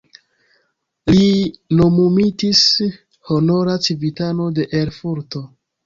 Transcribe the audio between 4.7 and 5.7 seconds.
Erfurto.